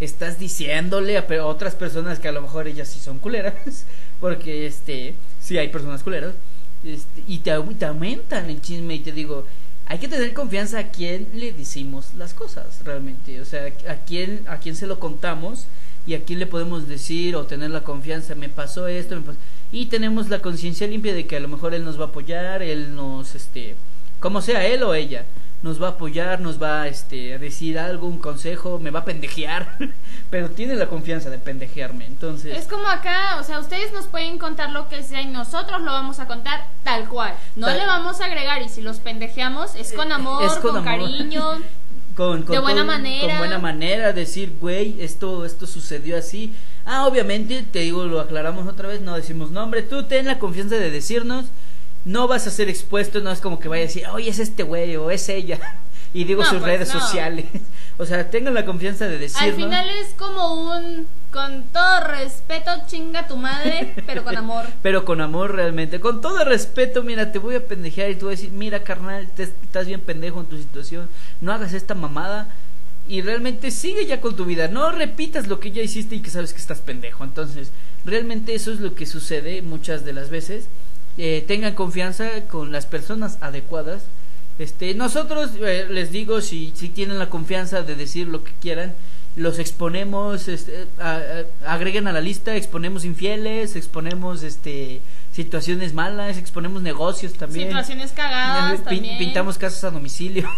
[0.00, 3.54] estás diciéndole a otras personas que a lo mejor ellas sí son culeras.
[4.20, 6.34] Porque, este, sí hay personas culeras.
[6.84, 9.46] Este, y te, te aumentan el chisme y te digo,
[9.86, 13.40] hay que tener confianza a quién le decimos las cosas realmente.
[13.40, 15.66] O sea, a quién, a quién se lo contamos
[16.06, 19.16] y a quién le podemos decir o tener la confianza, me pasó esto,
[19.72, 22.62] y tenemos la conciencia limpia de que a lo mejor él nos va a apoyar,
[22.62, 23.74] él nos, este,
[24.20, 25.24] como sea él o ella,
[25.64, 29.04] nos va a apoyar, nos va este, a decir algo, un consejo, me va a
[29.06, 29.78] pendejear,
[30.30, 32.58] pero tiene la confianza de pendejearme, entonces...
[32.58, 35.90] Es como acá, o sea, ustedes nos pueden contar lo que sea y nosotros lo
[35.90, 37.32] vamos a contar tal cual.
[37.56, 40.72] No Tal- le vamos a agregar y si los pendejeamos es con amor, Es con
[40.72, 40.84] con, amor.
[40.84, 41.42] cariño.
[42.14, 43.28] con, con De buena manera.
[43.28, 46.52] Con buena manera, decir, güey, esto, esto sucedió así.
[46.84, 50.74] Ah, obviamente, te digo, lo aclaramos otra vez, no decimos nombre, tú ten la confianza
[50.76, 51.46] de decirnos,
[52.04, 54.62] no vas a ser expuesto, no es como que vaya a decir, oye, es este
[54.62, 55.58] güey o es ella,
[56.14, 57.00] y digo No, sus pues, redes no.
[57.00, 57.46] sociales.
[57.96, 59.50] O sea, tengan la confianza de decirnos.
[59.50, 64.64] Al final es como un, con todo respeto, chinga tu madre, pero con amor.
[64.82, 68.34] Pero con amor realmente, con todo respeto, mira, te voy a pendejear y te voy
[68.34, 71.08] a decir, mira carnal, te- estás bien pendejo en tu situación,
[71.40, 72.48] no hagas esta mamada
[73.06, 76.30] y realmente sigue ya con tu vida, no repitas lo que ya hiciste y que
[76.30, 77.22] sabes que estás pendejo.
[77.22, 77.70] Entonces,
[78.04, 80.64] realmente eso es lo que sucede muchas de las veces.
[81.16, 84.02] Eh, tengan confianza con las personas adecuadas.
[84.58, 88.94] Este, nosotros eh, les digo si, si tienen la confianza de decir lo que quieran,
[89.36, 91.20] los exponemos, este, a-
[91.66, 95.00] a- agreguen a la lista, exponemos infieles, exponemos este
[95.32, 97.66] situaciones malas, exponemos negocios también.
[97.66, 99.18] Situaciones cagadas Pin- también.
[99.18, 100.48] Pintamos casas a domicilio.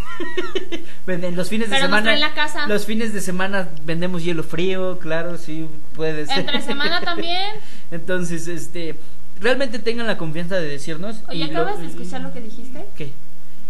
[1.06, 2.02] Los fines de Pero semana.
[2.02, 2.66] traen la casa.
[2.66, 6.40] Los fines de semana vendemos hielo frío, claro, sí puede ser.
[6.40, 7.52] Entre semana también.
[7.90, 8.96] Entonces, este,
[9.40, 11.16] realmente tengan la confianza de decirnos.
[11.28, 12.84] Oye, lo- ¿acabas de escuchar lo que dijiste?
[12.96, 13.12] ¿Qué?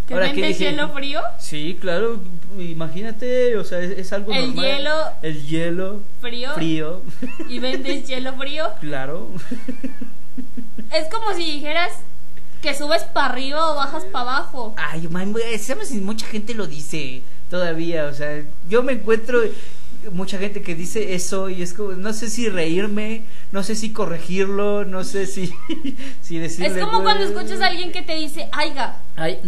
[0.07, 0.71] ¿Que Ahora, ¿qué vendes dije?
[0.71, 1.21] hielo frío?
[1.41, 2.21] Sí, claro,
[2.59, 4.65] imagínate, o sea, es, es algo El normal.
[4.65, 6.55] hielo El hielo frío.
[6.55, 7.03] frío,
[7.49, 8.67] Y vendes hielo frío.
[8.81, 9.31] claro.
[10.93, 11.91] Es como si dijeras
[12.63, 14.75] que subes para arriba o bajas para abajo.
[14.77, 19.41] Ay, man, sabes mucha gente lo dice todavía, o sea, yo me encuentro
[20.13, 23.23] mucha gente que dice eso y es como, no sé si reírme,
[23.57, 25.51] no sé si corregirlo, no sé si,
[26.23, 26.79] si decirle.
[26.79, 28.99] Es como cuando escuchas a alguien que te dice, aiga.
[29.17, 29.39] Ay,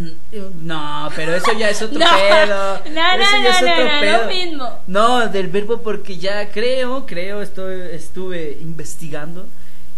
[0.63, 2.81] no, pero eso ya es otro No, pedo.
[2.89, 4.27] no, no, Eso ya es otro pedo.
[4.27, 4.79] mismo.
[4.87, 9.45] No, del verbo porque ya creo, creo, estoy, estuve investigando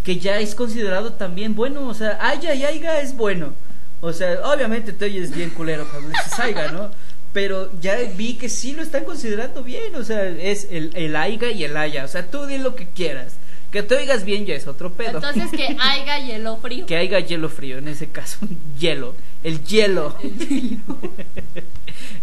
[0.04, 3.54] que ya es considerado también bueno, o sea, haya y aiga es bueno.
[4.02, 6.90] O sea, obviamente te oyes bien culero cuando dices aiga, ¿no?
[7.32, 11.50] Pero ya vi que sí lo están considerando bien, o sea, es el, el aiga
[11.50, 13.36] y el haya, o sea, tú di lo que quieras.
[13.72, 15.16] Que te oigas bien ya es otro pedo.
[15.18, 16.86] Entonces que aiga hielo frío.
[16.86, 18.40] Que haya hielo frío, en ese caso,
[18.80, 20.16] hielo, el hielo.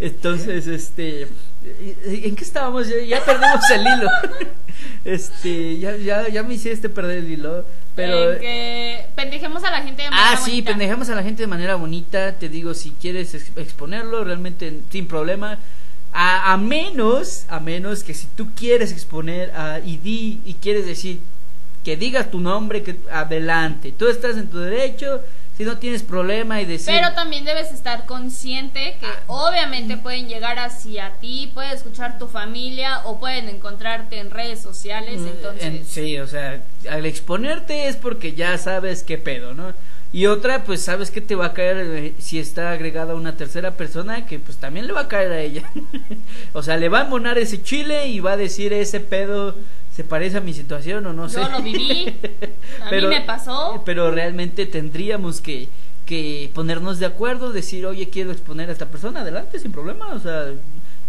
[0.01, 1.23] Entonces, este,
[2.07, 2.89] ¿en qué estábamos?
[2.89, 4.11] Ya, ya perdimos el hilo.
[5.05, 7.65] Este, ya, ya, ya me hiciste perder el hilo,
[7.97, 8.35] pero...
[8.35, 10.71] En que pendejemos a la gente de manera Ah, sí, bonita.
[10.71, 12.39] pendejamos a la gente de manera bonita.
[12.39, 15.59] Te digo, si quieres ex- exponerlo, realmente sin problema.
[16.13, 20.87] A, a menos, a menos que si tú quieres exponer a, y di y quieres
[20.87, 21.19] decir
[21.89, 23.93] que digas tu nombre, que adelante.
[23.93, 25.23] Tú estás en tu derecho.
[25.57, 26.95] Si no tienes problema y decir.
[26.95, 29.23] Pero también debes estar consciente que Ah.
[29.27, 35.19] obviamente pueden llegar hacia ti, puede escuchar tu familia o pueden encontrarte en redes sociales,
[35.19, 35.65] Mm, entonces...
[35.65, 39.73] en- sí, o sea, al exponerte es porque ya sabes qué pedo, ¿no?
[40.13, 43.73] Y otra, pues sabes que te va a caer eh, si está agregada una tercera
[43.73, 45.65] persona, que pues también le va a caer a ella.
[46.53, 49.57] o sea, le va a monar ese chile y va a decir ese pedo
[49.99, 51.41] se parece a mi situación o no sé.
[51.41, 52.07] Yo lo viví,
[52.85, 53.83] a Pero- mí me pasó.
[53.85, 55.69] Pero realmente tendríamos que,
[56.07, 60.21] que ponernos de acuerdo, decir, oye, quiero exponer a esta persona, adelante, sin problema, o
[60.21, 60.53] sea,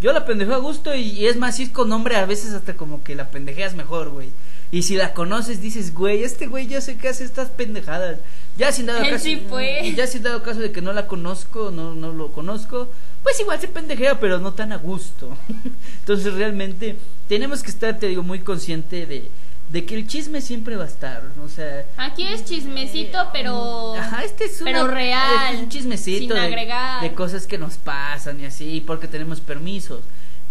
[0.01, 2.51] yo la pendejo a gusto y, y es más, si es con nombre, a veces
[2.53, 4.29] hasta como que la pendejeas mejor, güey.
[4.71, 8.17] Y si la conoces, dices, güey, este güey ya sé que hace estas pendejadas.
[8.59, 9.79] Ya sin dado Él caso, sí fue.
[9.87, 12.89] y ya sin dado caso de que no la conozco, no, no lo conozco,
[13.23, 15.35] pues igual se pendejea, pero no tan a gusto.
[16.01, 19.29] Entonces realmente tenemos que estar, te digo, muy consciente de,
[19.69, 23.95] de que el chisme siempre va a estar, o sea, Aquí es chismecito, pero...
[23.95, 27.01] Ajá, este es pero una- real, es un chismecito sin de, agregar.
[27.01, 30.01] de cosas que nos pasan y así, porque tenemos permisos.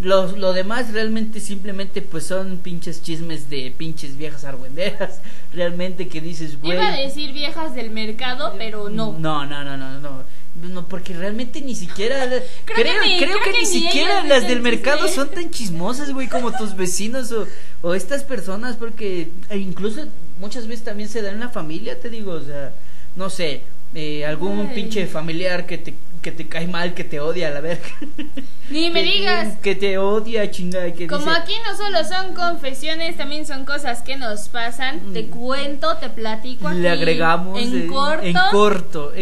[0.01, 5.19] Lo, lo demás realmente simplemente pues son pinches chismes de pinches viejas argüenderas.
[5.53, 6.77] Realmente que dices, güey.
[6.77, 9.17] Iba a decir viejas del mercado, pero no.
[9.19, 10.23] No, no, no, no, no.
[10.69, 12.25] No, porque realmente ni siquiera.
[12.65, 15.15] creo que creo, ni- que, creo que ni ni siquiera las del mercado chisme.
[15.15, 17.45] son tan chismosas, güey, como tus vecinos o,
[17.81, 20.05] o estas personas, porque e incluso
[20.39, 22.71] muchas veces también se da en la familia, te digo, o sea,
[23.17, 23.61] no sé,
[23.95, 24.75] eh, algún Ay.
[24.75, 27.87] pinche familiar que te, que te cae mal, que te odia a la verga.
[28.69, 29.57] Ni me Que- digas.
[29.63, 34.01] Que te odia, chinga, que Como dice, aquí no solo son confesiones, también son cosas
[34.01, 35.13] que nos pasan.
[35.13, 36.77] Te cuento, te platico aquí.
[36.77, 36.81] Mm.
[36.81, 38.23] le agregamos en corto.
[38.23, 39.13] en corto,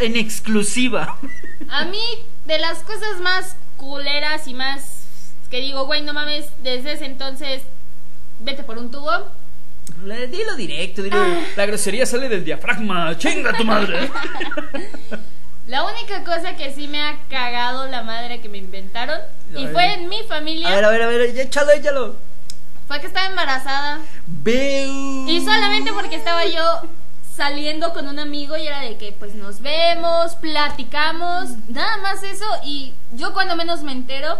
[0.00, 1.16] en, exclusiva.
[1.70, 2.02] A mí,
[2.46, 5.06] de las cosas más culeras y más
[5.50, 7.62] que digo, güey, no mames, desde ese entonces
[8.40, 9.10] vete por un tubo.
[10.04, 11.16] Le- Dilo directo, dilo.
[11.56, 13.16] La grosería sale del diafragma.
[13.18, 14.10] Chinga tu madre.
[15.66, 19.64] La única cosa que sí me ha cagado la madre que me inventaron, A y
[19.64, 19.72] ver.
[19.72, 22.16] fue en mi familia, A ver, a ver, a ver, échalo, échalo.
[22.86, 24.00] fue que estaba embarazada.
[24.26, 24.84] Ve.
[25.26, 26.82] Y solamente porque estaba yo
[27.34, 32.44] saliendo con un amigo y era de que pues nos vemos, platicamos, nada más eso
[32.64, 34.38] y yo cuando menos me entero,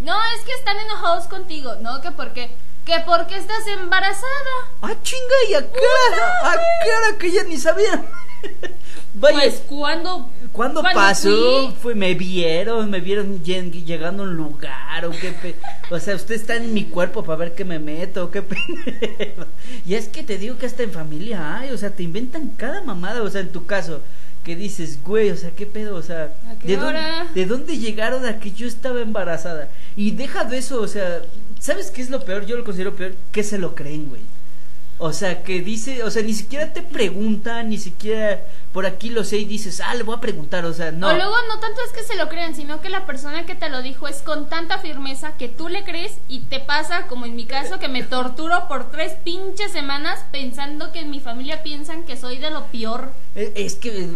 [0.00, 2.50] no, es que están enojados contigo, no, que porque
[2.84, 4.54] que porque estás embarazada.
[4.82, 6.52] Ah, chinga, ¿y a qué hora?
[6.52, 8.04] ¿A qué hora que ya ni sabía?
[9.18, 11.30] Vaya, Pues cuando ¿cuándo cuando pasó?
[11.70, 15.54] fui- Fue, me vieron, me vieron llegando a un lugar o qué pe-
[15.90, 19.46] O sea, usted está en mi cuerpo para ver qué me meto, qué pedo.
[19.86, 22.82] Y es que te digo que hasta en familia hay, o sea, te inventan cada
[22.82, 24.00] mamada, o sea, en tu caso,
[24.44, 27.00] que dices, güey, o sea, qué pedo, o sea, ¿A qué ¿de, dónde?
[27.34, 29.68] ¿de dónde llegaron a que yo estaba embarazada?
[29.96, 31.22] Y deja de eso, o sea,
[31.58, 32.44] ¿sabes qué es lo peor?
[32.46, 34.20] Yo lo considero peor, que se lo creen, güey.
[34.98, 38.40] O sea, que dice, o sea, ni siquiera te preguntan, ni siquiera
[38.76, 41.08] por aquí lo sé y dices, ah, le voy a preguntar, o sea, no.
[41.08, 43.70] O luego no tanto es que se lo crean, sino que la persona que te
[43.70, 47.34] lo dijo es con tanta firmeza que tú le crees y te pasa, como en
[47.34, 52.04] mi caso, que me torturo por tres pinches semanas pensando que en mi familia piensan
[52.04, 53.12] que soy de lo peor.
[53.34, 54.08] Eh, Es que,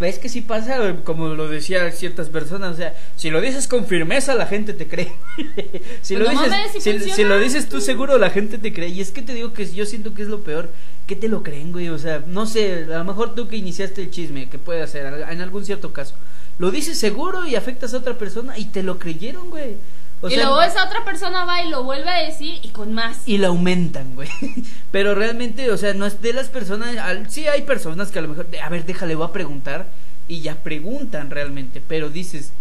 [0.00, 3.68] ves que sí pasa, eh, como lo decía ciertas personas, o sea, si lo dices
[3.68, 5.12] con firmeza, la gente te cree.
[6.02, 8.88] si, lo Pues dices, si lo dices tú seguro, la gente te cree.
[8.88, 10.68] Y es que te digo que yo siento que es lo peor,
[11.10, 11.88] que te lo creen, güey.
[11.88, 15.26] O sea, no sé, a lo mejor tú que iniciaste el chisme, que puede hacer
[15.28, 16.14] en algún cierto caso,
[16.60, 19.74] lo dices seguro y afectas a otra persona y te lo creyeron, güey.
[20.22, 22.92] O y sea, luego esa otra persona va y lo vuelve a decir y con
[22.92, 23.22] más.
[23.26, 24.28] y la aumentan, güey.
[24.92, 26.96] Pero realmente, o sea, no es de las personas.
[26.98, 29.88] al- sí hay personas que a lo mejor, a ver, déjale, voy a preguntar.
[30.28, 31.82] Y ya preguntan realmente.
[31.88, 32.52] Pero dices,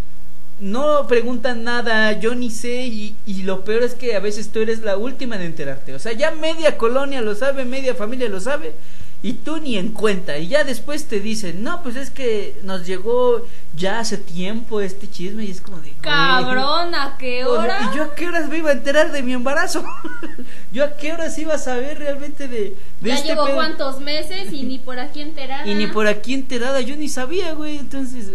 [0.59, 2.85] no preguntan nada, yo ni sé.
[2.85, 5.93] Y, y lo peor es que a veces tú eres la última en enterarte.
[5.93, 8.73] O sea, ya media colonia lo sabe, media familia lo sabe.
[9.21, 10.37] Y tú ni en cuenta.
[10.37, 15.09] Y ya después te dicen, no, pues es que nos llegó ya hace tiempo este
[15.09, 15.43] chisme.
[15.43, 15.91] Y es como de.
[15.99, 17.91] Cabrón, ¿a qué o sea, hora?
[17.91, 19.83] ¿Y yo a qué horas me iba a enterar de mi embarazo?
[20.71, 23.55] ¿Yo a qué horas iba a saber realmente de, de ya este llevo pedo?
[23.55, 25.67] cuántos meses y ni por aquí enterada.
[25.67, 27.77] Y ni por aquí enterada, yo ni sabía, güey.
[27.77, 28.31] Entonces,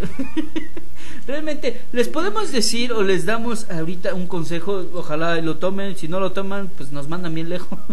[1.26, 5.96] realmente, les podemos decir o les damos ahorita un consejo, ojalá lo tomen.
[5.96, 7.78] Si no lo toman, pues nos mandan bien lejos.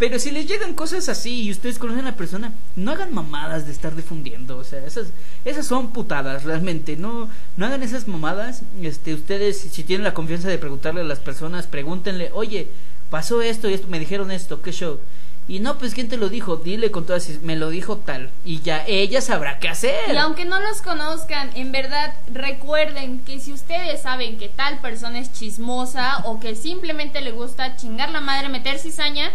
[0.00, 3.66] Pero si les llegan cosas así y ustedes conocen a la persona, no hagan mamadas
[3.66, 5.08] de estar difundiendo, o sea, esas
[5.44, 8.62] esas son putadas realmente, no no hagan esas mamadas.
[8.80, 12.68] Este, ustedes si tienen la confianza de preguntarle a las personas, pregúntenle, "Oye,
[13.10, 15.00] pasó esto y esto, me dijeron esto, ¿qué show?"
[15.48, 18.60] Y no, pues quién te lo dijo, dile con todas, me lo dijo tal y
[18.60, 20.14] ya ella sabrá qué hacer.
[20.14, 25.18] Y aunque no los conozcan, en verdad recuerden que si ustedes saben que tal persona
[25.18, 29.30] es chismosa o que simplemente le gusta chingar la madre, meter cizaña,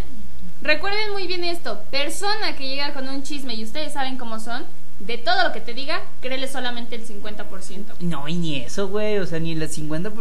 [0.65, 4.63] recuerden muy bien esto, persona que llega con un chisme y ustedes saben cómo son,
[4.99, 7.83] de todo lo que te diga, créele solamente el 50%.
[7.99, 10.11] No, y ni eso, güey, o sea, ni el 50%,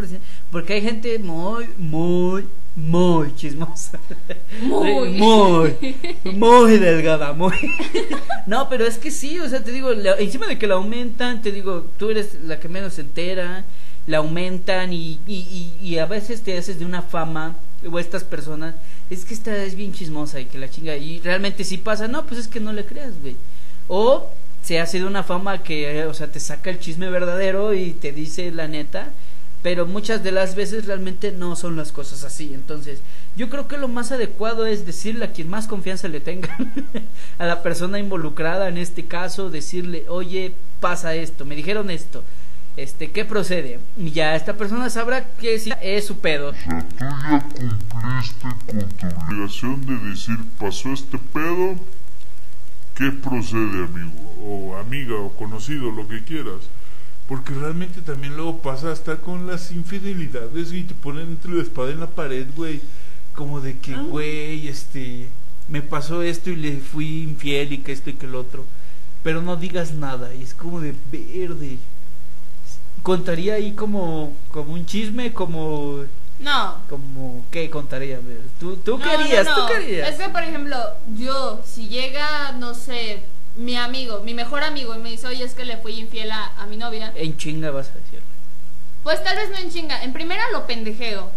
[0.50, 4.00] porque hay gente muy, muy, muy chismosa.
[4.62, 5.10] Muy.
[5.18, 7.54] Muy, muy delgada, muy.
[8.46, 11.40] No, pero es que sí, o sea, te digo, la- encima de que la aumentan,
[11.40, 13.64] te digo, tú eres la que menos se entera,
[14.06, 15.34] la aumentan y, y,
[15.80, 17.54] y, y a veces te haces de una fama,
[17.90, 18.74] o estas personas,
[19.10, 22.24] es que esta es bien chismosa y que la chinga, y realmente si pasa, no,
[22.26, 23.36] pues es que no le creas, güey.
[23.88, 24.30] O
[24.62, 27.92] se hace de una fama que, eh, o sea, te saca el chisme verdadero y
[27.92, 29.10] te dice la neta,
[29.62, 32.52] pero muchas de las veces realmente no son las cosas así.
[32.54, 33.00] Entonces,
[33.36, 36.56] yo creo que lo más adecuado es decirle a quien más confianza le tenga,
[37.38, 42.24] a la persona involucrada en este caso, decirle, oye, pasa esto, me dijeron esto,
[42.76, 43.78] este, ¿qué procede?
[43.96, 46.50] Y ya esta persona sabrá que sí es su pedo.
[46.50, 47.44] O sea, tú ya
[47.88, 51.76] cumpliste con tu obligación de decir, pasó este pedo,
[52.96, 54.34] ¿qué procede, amigo?
[54.42, 56.62] O amiga, o conocido, lo que quieras.
[57.28, 61.90] Porque realmente también luego pasa hasta con las infidelidades y te ponen entre la espada
[61.90, 62.80] en la pared, güey.
[63.34, 65.28] Como de que, güey, este,
[65.68, 68.64] me pasó esto y le fui infiel y que esto y que el otro.
[69.22, 71.78] Pero no digas nada y es como de verde.
[73.04, 76.04] Contaría ahí como, como un chisme, como
[76.40, 76.78] No.
[76.88, 78.18] como qué contaría
[78.58, 79.54] tú tú no, no.
[79.54, 80.76] tú qué harías Es que, por ejemplo,
[81.16, 83.20] yo, si llega, no sé,
[83.56, 86.46] mi amigo, mi mejor amigo, y me dice, oye, es que le fui infiel a,
[86.58, 88.20] a mi novia, en chinga vas a decir
[89.04, 90.02] pues tal vez no en chinga.
[90.02, 91.30] En primera lo pendejeo.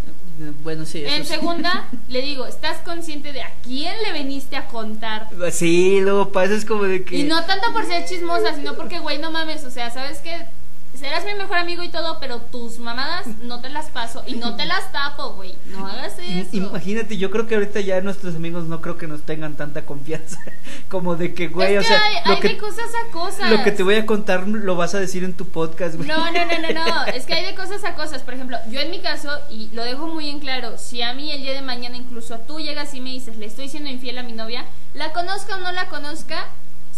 [0.63, 1.33] bueno sí eso En sí.
[1.33, 5.27] segunda, le digo, ¿estás consciente de a quién le viniste a contar?
[5.51, 8.99] sí luego pasa es como de que Y no tanto por ser chismosa, sino porque,
[8.99, 10.45] güey, no mames, o sea, ¿sabes qué?
[10.97, 14.55] Serás mi mejor amigo y todo, pero tus mamadas no te las paso y no
[14.55, 15.55] te las tapo, güey.
[15.67, 16.49] No hagas eso.
[16.51, 20.39] Imagínate, yo creo que ahorita ya nuestros amigos no creo que nos tengan tanta confianza
[20.89, 23.11] como de que, güey, es o que sea, hay, lo hay que de cosas a
[23.11, 23.49] cosas.
[23.49, 26.07] lo que te voy a contar lo vas a decir en tu podcast, güey.
[26.07, 27.05] No, no, no, no, no.
[27.13, 28.23] Es que hay de cosas a cosas.
[28.23, 31.31] Por ejemplo, yo en mi caso, y lo dejo muy en claro, si a mí
[31.31, 34.23] el día de mañana incluso tú llegas y me dices, le estoy siendo infiel a
[34.23, 36.45] mi novia, la conozca o no la conozca,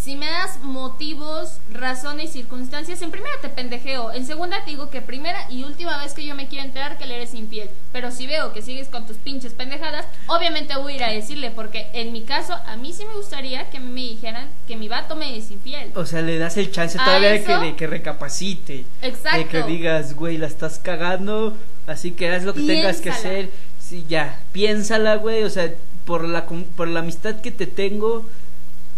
[0.02, 5.02] si me das motivos, razones, circunstancias, en primera te pendejeo, en segunda te digo que
[5.02, 7.70] primera y última vez que yo me quiero enterar que le eres infiel.
[7.92, 11.52] Pero si veo que sigues con tus pinches pendejadas, obviamente voy a ir a decirle,
[11.52, 15.16] porque en mi caso, a mí sí me gustaría que me dijeran que mi vato
[15.16, 15.92] me es infiel.
[15.96, 17.62] O sea, le das el chance ¿A todavía de que, eso?
[17.62, 18.86] de que recapacite.
[19.02, 19.38] Exacto.
[19.38, 21.56] De que digas, güey, la estás cagando,
[21.88, 23.30] así que haz lo que tengas que Piénsala.
[23.30, 23.50] hacer.
[23.80, 25.74] Sí, ya, piénsala, güey, o sea,
[26.06, 28.26] por la, por la amistad que te tengo,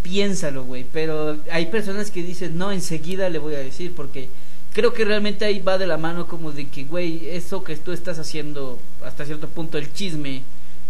[0.04, 0.86] piénsalo, güey.
[0.92, 4.30] Pero hay personas que dicen, no, enseguida le voy a decir, porque
[4.74, 7.92] creo que realmente ahí va de la mano como de que, güey, eso que tú
[7.92, 10.44] estás haciendo hasta cierto punto, el chisme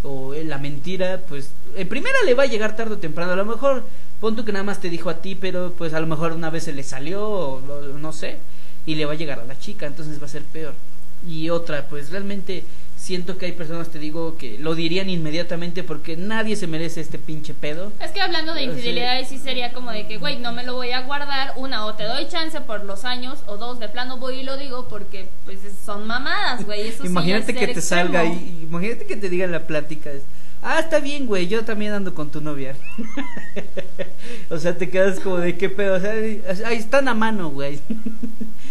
[0.03, 3.33] o eh, la mentira, pues en primera le va a llegar tarde o temprano.
[3.33, 3.83] A lo mejor,
[4.19, 6.49] pon tú que nada más te dijo a ti, pero pues a lo mejor una
[6.49, 7.61] vez se le salió, o
[7.99, 8.37] no sé,
[8.85, 10.73] y le va a llegar a la chica, entonces va a ser peor.
[11.27, 12.63] Y otra, pues realmente
[13.01, 17.17] siento que hay personas, te digo, que lo dirían inmediatamente porque nadie se merece este
[17.17, 17.91] pinche pedo.
[17.99, 18.65] Es que hablando de sí.
[18.67, 21.95] infidelidades sí sería como de que, güey, no me lo voy a guardar, una, o
[21.95, 25.27] te doy chance por los años, o dos, de plano voy y lo digo porque,
[25.45, 29.29] pues, son mamadas, güey, eso sí imagínate es que te salga ahí, imagínate que te
[29.29, 30.11] diga en la plática,
[30.61, 32.75] ah, está bien, güey, yo también ando con tu novia.
[34.49, 37.79] o sea, te quedas como de qué pedo, o sea, ahí están a mano, güey.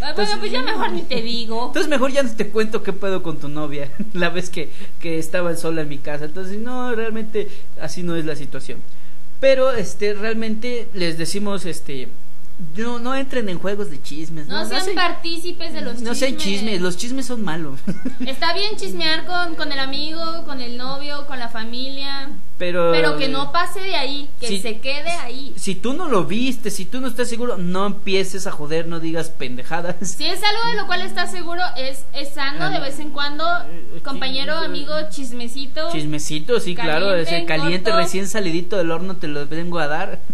[0.01, 1.67] Ah, Entonces- bueno, pues ya mejor ni te digo.
[1.67, 5.19] Entonces mejor ya no te cuento qué pedo con tu novia, la vez que, que
[5.19, 6.25] estaba sola en mi casa.
[6.27, 7.49] Entonces, no, realmente
[7.81, 8.79] así no es la situación.
[9.41, 12.09] Pero, este, realmente les decimos, este,
[12.77, 14.47] no, no entren en juegos de chismes.
[14.47, 16.19] No, No, sean partícipes de los no chismes.
[16.19, 17.79] sean chismes, los chismes son malos.
[18.27, 23.17] Está bien chismear con, con el amigo, con el novio, con la familia, Pero, pero
[23.17, 25.53] que no pase de ahí, que se quede ahí.
[25.57, 29.01] Si tú no lo viste, si tú no estás seguro, no empieces a joder, no
[29.01, 29.97] digas pendejadas.
[30.11, 32.85] Si es algo de lo cual estás seguro, es, es sano Ah, de no.
[32.85, 35.91] vez en cuando, Eh, compañero, sí, amigo, chismecito.
[35.93, 38.05] Chismecito, sí, claro, ese caliente corto.
[38.05, 40.19] recién salidito del horno te lo vengo a dar.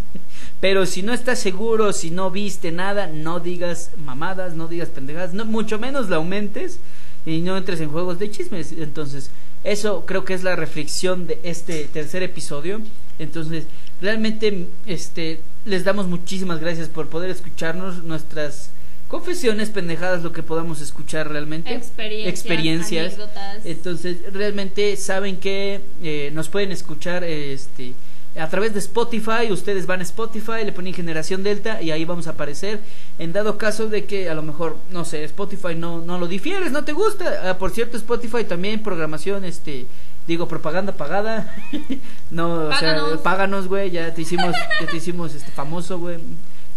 [0.66, 5.32] Pero si no estás seguro, si no viste nada, no digas mamadas, no digas pendejadas,
[5.32, 6.80] no, mucho menos la aumentes
[7.24, 8.72] y no entres en juegos de chismes.
[8.72, 9.30] Entonces,
[9.62, 12.80] eso creo que es la reflexión de este tercer episodio.
[13.20, 13.66] Entonces,
[14.00, 18.70] realmente este les damos muchísimas gracias por poder escucharnos nuestras
[19.06, 21.72] confesiones, pendejadas, lo que podamos escuchar realmente.
[21.72, 23.06] Experiencias, Experiencias.
[23.14, 23.64] anécdotas.
[23.64, 27.94] Entonces, realmente saben que eh, nos pueden escuchar este
[28.38, 32.26] a través de Spotify, ustedes van a Spotify, le ponen Generación Delta y ahí vamos
[32.26, 32.80] a aparecer.
[33.18, 36.72] En dado caso de que a lo mejor, no sé, Spotify no, no lo difieres,
[36.72, 37.50] no te gusta.
[37.50, 39.86] Ah, por cierto, Spotify también programación, este,
[40.26, 41.54] digo, propaganda pagada.
[42.30, 43.20] no, o sea, Páganos.
[43.20, 46.16] páganos, güey, ya te hicimos, ya te hicimos este famoso, güey.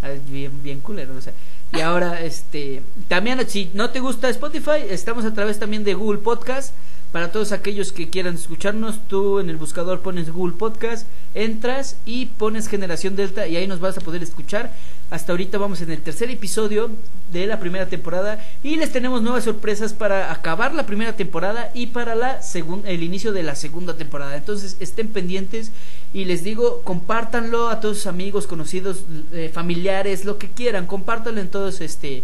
[0.02, 1.34] Ah, Bien, bien culero, o sea.
[1.74, 6.20] Y ahora, este, también si no te gusta Spotify, estamos a través también de Google
[6.20, 6.74] Podcast.
[7.12, 12.28] Para todos aquellos que quieran escucharnos, tú en el buscador pones Google Podcast, entras y
[12.28, 14.72] pones Generación Delta y ahí nos vas a poder escuchar.
[15.10, 16.92] Hasta ahorita vamos en el tercer episodio
[17.32, 21.88] de la primera temporada y les tenemos nuevas sorpresas para acabar la primera temporada y
[21.88, 22.42] para la
[22.86, 24.38] el inicio de la segunda temporada.
[24.38, 25.72] Entonces estén pendientes
[26.14, 29.00] y les digo, compártanlo a todos sus amigos, conocidos,
[29.32, 32.22] eh, familiares, lo que quieran, compártanlo en todos este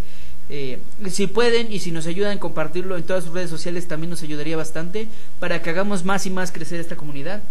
[0.50, 0.80] eh,
[1.10, 4.22] si pueden y si nos ayudan a compartirlo en todas sus redes sociales también nos
[4.22, 5.08] ayudaría bastante
[5.40, 7.42] para que hagamos más y más crecer esta comunidad.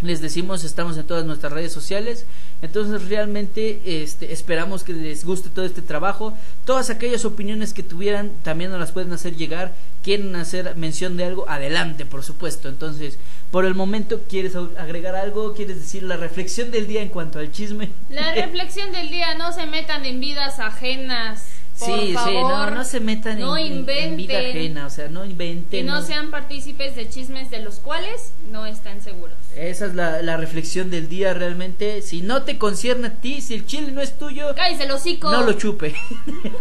[0.00, 2.24] Les decimos, estamos en todas nuestras redes sociales.
[2.62, 6.32] Entonces realmente este, esperamos que les guste todo este trabajo.
[6.64, 9.74] Todas aquellas opiniones que tuvieran también nos las pueden hacer llegar.
[10.04, 12.68] Quieren hacer mención de algo, adelante, por supuesto.
[12.68, 13.18] Entonces,
[13.50, 15.52] por el momento, ¿quieres agregar algo?
[15.54, 17.88] ¿Quieres decir la reflexión del día en cuanto al chisme?
[18.08, 21.57] La reflexión del día, no se metan en vidas ajenas.
[21.78, 23.86] Por sí, favor, sí, no, no se metan no en,
[24.16, 25.80] vida ajena, o sea, no inventen.
[25.80, 29.36] Y no sean partícipes de chismes de los cuales no están seguros.
[29.56, 32.02] Esa es la, la reflexión del día realmente.
[32.02, 35.30] Si no te concierne a ti, si el chile no es tuyo, Cállese el hocico.
[35.30, 35.94] no lo chupe.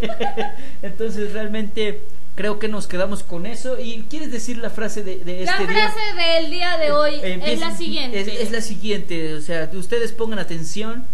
[0.82, 2.02] Entonces realmente
[2.36, 3.80] creo que nos quedamos con eso.
[3.80, 5.92] ¿Y quieres decir la frase de, de La este día?
[5.92, 8.20] frase del día de hoy Eh, es empieza- la siguiente.
[8.22, 11.06] Es, es la siguiente, o sea, ustedes pongan atención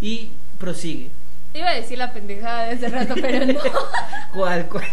[0.00, 0.28] y
[0.58, 1.10] prosigue.
[1.54, 3.60] Iba a decir la pendejada de hace rato, pero no.
[4.32, 4.66] ¿Cuál?
[4.66, 4.86] cuál?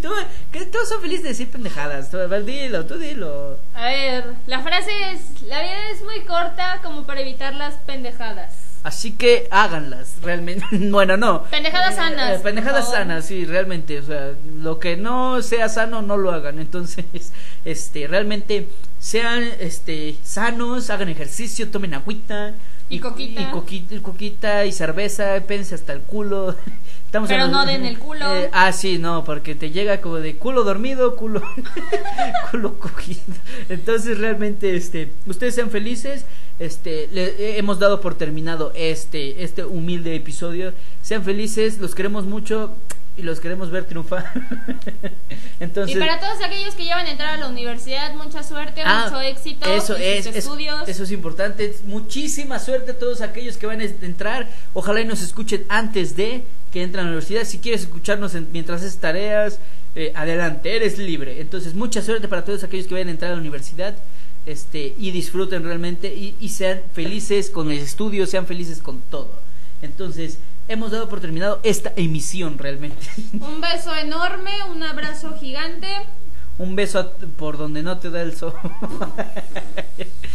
[0.00, 0.10] Tú,
[0.52, 2.10] que todos son felices de decir pendejadas.
[2.10, 3.58] Tú, a ver, dilo, tú dilo.
[3.74, 8.52] A ver, la frase es, la vida es muy corta como para evitar las pendejadas.
[8.82, 10.66] Así que háganlas, realmente.
[10.92, 11.44] Bueno, no.
[11.44, 12.38] Pendejadas sanas.
[12.38, 13.98] Eh, pendejadas sanas, sí, realmente.
[14.00, 16.58] O sea, lo que no sea sano, no lo hagan.
[16.58, 17.04] Entonces,
[17.64, 22.54] este, realmente sean este, sanos, hagan ejercicio, tomen agüita.
[22.96, 23.40] Y coquita.
[23.40, 26.54] Y coquita, y coquita y cerveza, pense hasta el culo.
[27.06, 28.34] Estamos Pero hablando- no den el culo.
[28.36, 31.42] Eh, ah, sí, no, porque te llega como de culo dormido, culo,
[32.50, 33.20] culo cogido.
[33.68, 36.24] Entonces, realmente, este, ustedes sean felices.
[36.58, 40.72] Este, le- eh, hemos dado por terminado este, este humilde episodio.
[41.02, 42.72] Sean felices, los queremos mucho
[43.16, 44.32] y los queremos ver triunfar.
[45.60, 48.82] Entonces, y para todos aquellos que ya van a entrar a la universidad, mucha suerte,
[48.84, 50.88] Ah, mucho éxito eso en es, sus estudios.
[50.88, 51.74] Eso es importante.
[51.86, 54.48] Muchísima suerte a todos aquellos que van a entrar.
[54.74, 57.44] Ojalá y nos escuchen antes de que entren a la universidad.
[57.44, 59.58] Si quieres escucharnos en- mientras haces tareas,
[59.94, 61.40] eh, adelante, eres libre.
[61.40, 63.94] Entonces, mucha suerte para todos aquellos que vayan a entrar a la universidad.
[64.44, 69.30] Este, y disfruten realmente y, y sean felices con el estudio, sean felices con todo.
[69.82, 70.38] Entonces,
[70.68, 73.06] hemos dado por terminado esta emisión realmente.
[73.32, 75.88] Un beso enorme, un abrazo gigante.
[76.62, 78.52] Un beso por donde no te da el sol.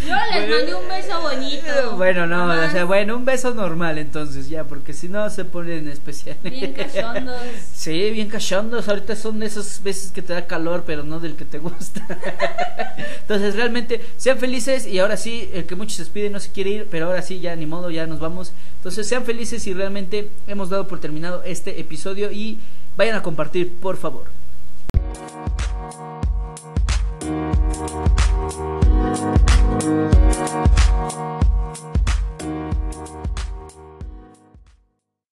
[0.06, 1.96] Yo les mandé un beso bonito.
[1.96, 5.88] Bueno, no, o sea, bueno, un beso normal entonces ya, porque si no se ponen
[5.88, 6.36] especial.
[6.44, 7.42] Bien cachondos.
[7.74, 8.90] Sí, bien cachondos.
[8.90, 12.06] Ahorita son de esas veces que te da calor, pero no del que te gusta.
[13.22, 14.86] Entonces, realmente, sean felices.
[14.86, 17.40] Y ahora sí, el que muchos se despide no se quiere ir, pero ahora sí,
[17.40, 18.52] ya ni modo, ya nos vamos.
[18.80, 22.34] Entonces, sean felices y realmente hemos dado por terminado este episodio.
[22.34, 22.58] Y
[22.98, 24.26] vayan a compartir, por favor.
[29.88, 30.16] Bye.